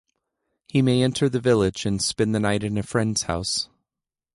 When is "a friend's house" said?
2.75-3.69